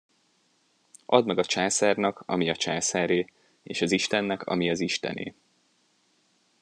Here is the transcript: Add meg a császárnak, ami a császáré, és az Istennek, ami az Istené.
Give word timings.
Add 1.07 1.25
meg 1.25 1.37
a 1.37 1.45
császárnak, 1.45 2.23
ami 2.25 2.49
a 2.49 2.55
császáré, 2.55 3.25
és 3.63 3.81
az 3.81 3.91
Istennek, 3.91 4.43
ami 4.43 4.69
az 4.69 4.79
Istené. 4.79 5.35